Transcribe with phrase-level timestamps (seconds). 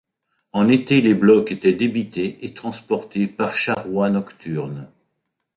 [0.51, 4.89] En été, les blocs étaient débités et transportés par charroi nocturne.